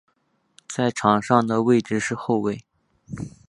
[0.67, 2.65] 在场上的位置是后卫。